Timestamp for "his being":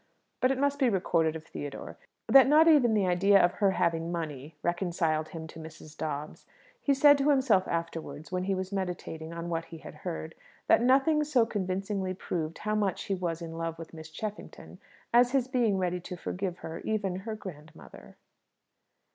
15.33-15.77